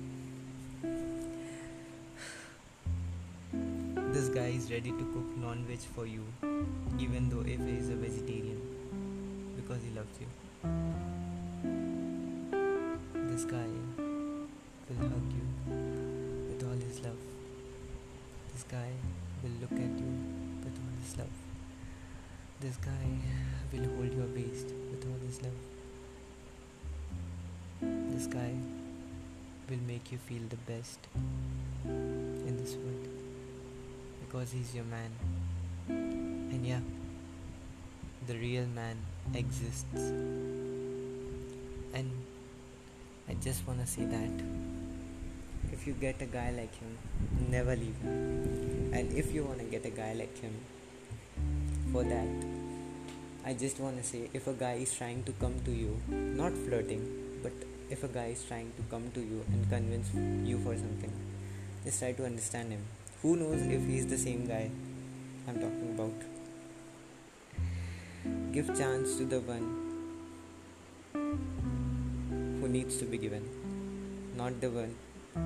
This 4.14 4.30
guy 4.30 4.48
is 4.48 4.72
ready 4.72 4.92
to 4.92 5.04
cook 5.14 5.38
non-veg 5.38 5.80
for 5.80 6.06
you 6.08 6.24
even 7.00 7.30
though 7.30 7.42
if 7.42 7.60
he 7.60 7.78
is 7.78 7.90
a 7.90 7.96
vegetarian 7.96 8.60
because 9.56 9.82
he 9.84 9.92
loves 9.92 10.20
you. 10.20 10.28
This 13.30 13.46
guy 13.46 13.70
will 13.98 15.10
hug 15.10 15.28
you 15.38 15.46
with 16.50 16.64
all 16.68 16.80
his 16.88 17.00
love. 17.02 17.22
This 18.54 18.64
guy 18.64 18.90
will 19.44 19.56
look 19.62 19.74
at 19.74 20.00
you 20.02 20.12
with 20.64 20.80
all 20.82 20.94
his 21.04 21.18
love. 21.18 21.36
This 22.60 22.78
guy 22.78 23.08
will 23.72 23.88
hold 23.96 24.14
your 24.14 24.28
waist 24.36 24.74
with 24.92 25.06
all 25.06 25.28
his 25.28 25.42
love 25.44 25.71
this 28.14 28.28
guy 28.28 28.54
will 29.70 29.84
make 29.88 30.12
you 30.12 30.18
feel 30.18 30.42
the 30.50 30.58
best 30.72 31.00
in 31.86 32.58
this 32.58 32.76
world 32.76 33.08
because 34.22 34.52
he's 34.52 34.76
your 34.76 34.86
man. 34.86 35.12
And 35.88 36.66
yeah, 36.66 36.82
the 38.28 38.36
real 38.36 38.66
man 38.68 38.98
exists. 39.34 40.12
And 41.94 42.12
I 43.30 43.34
just 43.42 43.66
want 43.68 43.80
to 43.80 43.88
say 43.88 44.06
that 44.06 44.44
if 45.72 45.88
you 45.88 45.94
get 45.94 46.22
a 46.22 46.26
guy 46.26 46.52
like 46.52 46.76
him, 46.76 46.98
never 47.50 47.76
leave 47.76 47.98
him. 48.04 48.92
And 48.94 49.12
if 49.14 49.34
you 49.34 49.44
want 49.44 49.60
to 49.60 49.66
get 49.66 49.86
a 49.86 49.90
guy 49.90 50.14
like 50.14 50.38
him, 50.38 50.54
for 51.92 52.04
that, 52.04 52.28
I 53.46 53.54
just 53.54 53.80
want 53.80 53.98
to 53.98 54.04
say 54.04 54.30
if 54.34 54.48
a 54.48 54.54
guy 54.54 54.74
is 54.74 54.94
trying 54.94 55.24
to 55.24 55.32
come 55.34 55.56
to 55.66 55.72
you, 55.72 56.00
not 56.10 56.54
flirting, 56.54 57.40
but 57.44 57.52
if 57.92 58.04
a 58.04 58.08
guy 58.08 58.28
is 58.28 58.44
trying 58.46 58.72
to 58.78 58.84
come 58.90 59.12
to 59.14 59.20
you 59.20 59.44
and 59.52 59.70
convince 59.70 60.10
you 60.50 60.58
for 60.60 60.76
something, 60.76 61.12
just 61.84 62.00
try 62.00 62.12
to 62.14 62.26
understand 62.26 62.72
him 62.72 62.84
who 63.22 63.36
knows 63.36 63.62
if 63.78 63.86
he's 63.86 64.08
the 64.08 64.18
same 64.18 64.48
guy 64.48 64.72
I'm 65.48 65.56
talking 65.56 65.90
about. 65.96 66.14
Give 68.54 68.68
chance 68.78 69.18
to 69.18 69.26
the 69.26 69.40
one 69.42 69.66
who 72.62 72.68
needs 72.68 72.98
to 72.98 73.06
be 73.06 73.18
given, 73.18 73.44
not 74.38 74.60
the 74.62 74.70
one 74.70 74.96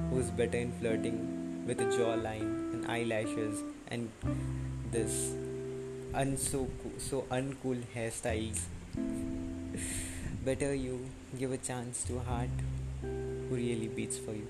who's 0.09 0.29
better 0.29 0.57
in 0.57 0.71
flirting 0.79 1.65
with 1.67 1.81
a 1.81 1.85
jawline 1.85 2.73
and 2.73 2.85
eyelashes 2.87 3.61
and 3.87 4.09
this 4.91 5.33
unso 6.13 6.67
so 6.97 7.25
uncool 7.29 7.81
hairstyles. 7.95 8.61
Better 10.45 10.75
you 10.75 11.09
give 11.39 11.51
a 11.51 11.57
chance 11.57 12.03
to 12.03 12.17
a 12.17 12.19
heart 12.19 12.57
who 13.01 13.55
really 13.55 13.87
beats 13.87 14.15
for 14.19 14.31
you. 14.31 14.47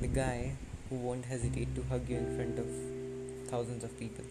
The 0.00 0.08
guy 0.08 0.54
who 0.90 0.96
won't 0.96 1.24
hesitate 1.24 1.72
to 1.76 1.84
hug 1.84 2.08
you 2.08 2.16
in 2.16 2.34
front 2.34 2.58
of 2.58 2.66
thousands 3.48 3.84
of 3.84 3.96
people. 3.96 4.24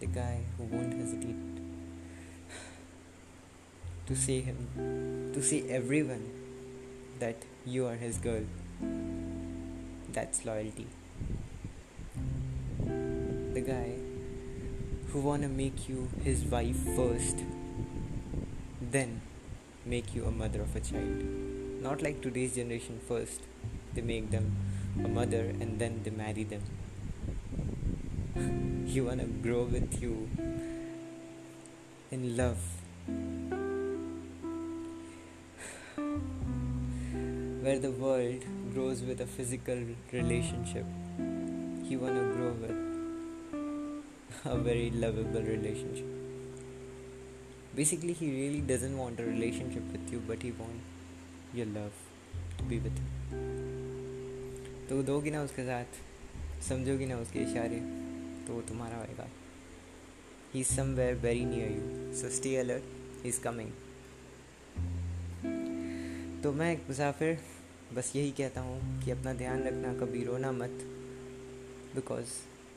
The 0.00 0.06
guy 0.06 0.40
who 0.58 0.64
won't 0.64 0.92
hesitate 0.92 1.36
to 4.08 4.16
say 4.16 4.40
him, 4.40 5.30
to 5.32 5.40
say 5.40 5.62
everyone 5.68 6.28
that 7.20 7.36
you 7.64 7.86
are 7.86 7.94
his 7.94 8.18
girl. 8.18 8.42
That's 10.12 10.44
loyalty. 10.44 10.88
The 13.54 13.60
guy 13.60 14.01
who 15.12 15.20
wanna 15.20 15.48
make 15.48 15.88
you 15.88 16.08
his 16.24 16.44
wife 16.44 16.76
first, 16.96 17.44
then 18.80 19.20
make 19.84 20.14
you 20.14 20.24
a 20.24 20.30
mother 20.30 20.62
of 20.62 20.74
a 20.74 20.80
child. 20.80 21.24
Not 21.82 22.02
like 22.02 22.20
today's 22.22 22.54
generation 22.54 23.00
first 23.06 23.42
they 23.94 24.00
make 24.00 24.30
them 24.30 24.56
a 25.04 25.08
mother 25.08 25.52
and 25.60 25.78
then 25.78 26.00
they 26.02 26.10
marry 26.10 26.44
them. 26.44 26.62
Want 28.94 29.20
to 29.20 29.26
grow 29.26 29.64
with 29.64 30.02
you 30.02 30.28
in 32.10 32.36
love. 32.36 32.58
Where 37.62 37.78
the 37.78 37.90
world 37.90 38.44
grows 38.74 39.02
with 39.02 39.20
a 39.20 39.26
physical 39.26 39.78
relationship, 40.12 40.84
want 40.84 42.14
to 42.14 42.32
grow 42.36 42.52
with 42.60 42.91
a 44.44 44.56
very 44.56 44.90
lovable 44.90 45.42
relationship. 45.42 46.06
Basically, 47.76 48.12
he 48.12 48.28
really 48.28 48.60
doesn't 48.60 48.96
want 48.98 49.20
a 49.20 49.24
relationship 49.24 49.84
with 49.92 50.10
you, 50.10 50.20
but 50.26 50.42
he 50.42 50.50
wants 50.52 50.82
your 51.54 51.66
love 51.66 51.92
to 52.58 52.64
be 52.64 52.78
with 52.78 52.98
him. 52.98 53.38
तो 54.88 55.02
दोगी 55.02 55.30
ना 55.30 55.42
उसके 55.42 55.62
साथ 55.64 56.00
समझोगी 56.68 57.06
ना 57.06 57.16
उसके 57.18 57.38
इशारे 57.40 57.78
तो 58.46 58.54
वो 58.54 58.60
तुम्हारा 58.68 58.96
होएगा 58.96 59.28
he 60.54 60.64
somewhere 60.64 61.14
very 61.22 61.44
near 61.44 61.70
you 61.72 62.14
so 62.20 62.30
stay 62.36 62.56
alert 62.56 63.22
he 63.22 63.28
is 63.28 63.40
coming 63.44 63.70
तो 66.42 66.52
मैं 66.52 66.72
एक 66.72 66.84
मुसाफिर 66.88 67.38
बस 67.96 68.12
यही 68.16 68.30
कहता 68.40 68.60
हूँ 68.60 69.04
कि 69.04 69.10
अपना 69.10 69.34
ध्यान 69.34 69.62
रखना 69.66 69.94
कभी 70.04 70.24
रोना 70.24 70.52
मत 70.52 70.84
बिकॉज़ 71.94 72.34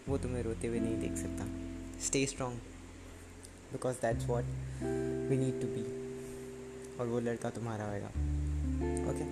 वो 0.09 0.17
तुम्हें 0.17 0.43
रोते 0.43 0.67
हुए 0.67 0.79
नहीं 0.79 0.99
देख 0.99 1.15
सकता। 1.17 1.45
Stay 2.01 2.25
strong 2.25 2.57
because 3.71 3.95
that's 3.95 4.25
what 4.25 4.43
we 5.29 5.37
need 5.37 5.61
to 5.61 5.67
be 5.67 5.83
और 6.99 7.07
वो 7.07 7.19
लड़का 7.19 7.49
तुम्हारा 7.49 7.85
होएगा। 7.85 8.07
Okay 8.07 9.11
okay? 9.11 9.29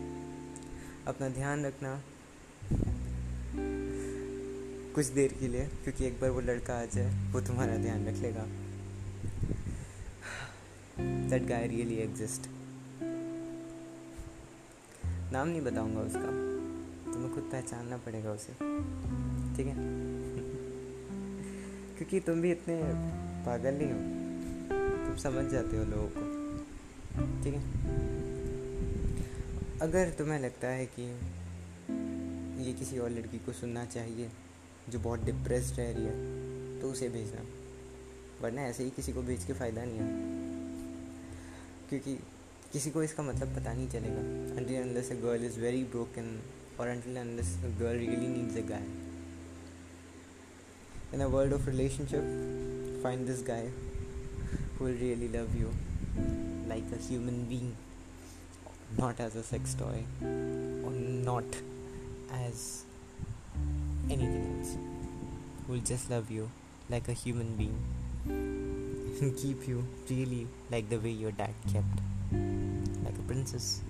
अपना 1.07 1.29
ध्यान 1.29 1.65
रखना 1.65 2.01
कुछ 4.95 5.05
देर 5.05 5.33
के 5.33 5.47
लिए, 5.47 5.65
क्योंकि 5.83 6.05
एक 6.05 6.19
बार 6.21 6.29
वो 6.29 6.41
लड़का 6.41 6.73
आ 6.73 6.85
जाए, 6.85 7.31
वो 7.31 7.41
तुम्हारा 7.41 7.77
ध्यान 7.77 8.05
रख 8.07 8.15
लेगा। 8.15 8.45
दैट 11.29 11.45
गाय 11.47 11.67
रियली 11.67 11.95
एग्जिस्ट 11.95 12.49
नाम 15.33 15.47
नहीं 15.47 15.61
बताऊँगा 15.61 16.01
उसका। 16.01 16.27
तुम्हें 17.13 17.33
खुद 17.33 17.43
पहचानना 17.43 17.97
पड़ेगा 17.97 18.31
उसे। 18.31 18.53
ठीक 19.55 19.67
है? 19.67 20.12
क्योंकि 22.03 22.19
तुम 22.19 22.41
भी 22.41 22.51
इतने 22.51 22.81
पागल 23.45 23.73
नहीं 23.73 23.91
हो। 23.91 23.99
तुम 25.07 25.17
समझ 25.17 25.51
जाते 25.51 25.77
हो 25.77 25.83
लोगों 25.83 26.07
को। 26.07 26.21
ठीक 27.43 27.53
है? 27.53 27.61
अगर 29.79 30.09
तुम्हें 30.09 30.39
लगता 30.39 30.67
है 30.67 30.85
कि 30.85 31.03
ये 32.65 32.73
किसी 32.73 32.99
और 32.99 33.09
लड़की 33.09 33.37
को 33.37 33.51
सुनना 33.51 33.85
चाहिए, 33.85 34.29
जो 34.89 34.99
बहुत 34.99 35.23
डिप्रेस 35.23 35.73
रह 35.77 35.91
रही 35.91 36.05
है 36.05 36.15
तो 36.81 36.91
उसे 36.91 37.09
भेजना। 37.09 37.41
वरना 38.41 38.61
ऐसे 38.61 38.83
ही 38.83 38.89
किसी 38.89 39.13
को 39.13 39.21
भेज 39.21 39.43
के 39.43 39.53
फ़ायदा 39.53 39.83
नहीं 39.85 39.97
है। 39.97 40.11
क्योंकि 41.89 42.15
किसी 42.73 42.91
को 42.91 43.03
इसका 43.03 43.23
मतलब 43.23 43.55
पता 43.55 43.73
नहीं 43.73 43.89
चलेगा। 43.89 44.21
Until 44.55 44.77
unless 44.83 45.09
a 45.11 45.21
girl 45.25 45.49
is 45.51 45.55
very 45.57 45.85
broken, 45.95 46.27
or 46.79 46.85
until 46.95 47.17
unless 47.23 47.55
a 47.63 47.71
girl 47.81 47.95
really 48.03 48.29
needs 48.37 48.65
a 48.65 48.71
guy 48.71 49.02
in 51.12 51.20
a 51.20 51.28
world 51.28 51.52
of 51.52 51.66
relationship 51.66 52.24
find 53.02 53.26
this 53.26 53.40
guy 53.40 53.64
who 54.76 54.84
will 54.84 54.98
really 55.04 55.28
love 55.28 55.54
you 55.54 55.70
like 56.68 56.84
a 56.98 57.02
human 57.08 57.44
being 57.44 57.74
not 58.98 59.20
as 59.20 59.36
a 59.36 59.42
sex 59.42 59.74
toy 59.74 60.02
or 60.22 60.92
not 61.30 61.44
as 62.32 62.84
anything 64.10 64.44
else 64.58 64.76
who 65.66 65.72
will 65.72 65.86
just 65.92 66.10
love 66.10 66.30
you 66.30 66.50
like 66.90 67.08
a 67.08 67.12
human 67.12 67.54
being 67.56 67.78
and 69.20 69.36
keep 69.36 69.66
you 69.66 69.84
really 70.08 70.46
like 70.70 70.88
the 70.88 70.98
way 70.98 71.10
your 71.10 71.32
dad 71.32 71.54
kept 71.72 71.98
like 73.04 73.18
a 73.18 73.22
princess, 73.26 73.82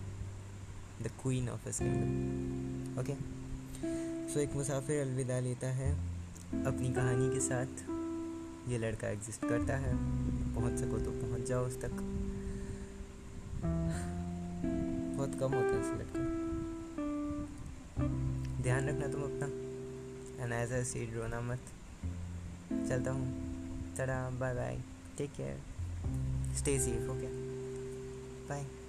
the 1.00 1.08
queen 1.10 1.48
of 1.48 1.62
his 1.64 1.78
kingdom. 1.78 2.94
Okay? 2.98 3.16
So 3.82 4.34
so, 4.34 4.40
एक 4.40 4.54
मुसाफिर 4.56 5.00
अलविदा 5.00 5.38
लेता 5.40 5.66
है 5.72 5.92
अपनी 6.67 6.93
कहानी 6.93 7.29
के 7.29 7.39
साथ 7.39 7.81
ये 8.71 8.77
लड़का 8.77 9.07
एग्जिस्ट 9.07 9.41
करता 9.41 9.77
है। 9.77 9.93
पहुँच 10.55 10.79
सको 10.79 10.97
तो 10.97 11.11
पहुँच 11.11 11.47
जाओ 11.47 11.65
उस 11.65 11.81
तक। 11.81 11.91
बहुत 15.17 15.39
कम 15.39 15.53
होते 15.53 15.67
हैं 15.67 15.81
ऐसे 15.81 15.93
लड़के। 15.93 16.19
ध्यान 18.63 18.89
रखना 18.89 19.07
तुम 19.07 19.23
अपना। 19.23 19.47
एंड 20.43 20.53
एज 20.53 20.73
आई 20.73 20.83
सी 20.83 21.05
रोना 21.15 21.41
मत। 21.41 21.59
चलता 22.89 23.11
हूँ। 23.11 23.25
चला 23.97 24.29
bye 24.29 24.55
bye 24.55 24.81
take 25.17 25.31
care 25.31 26.55
stay 26.55 26.79
safe 26.79 27.09
okay 27.09 27.43
Bye. 28.49 28.82